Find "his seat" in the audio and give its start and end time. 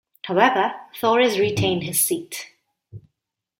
1.83-2.49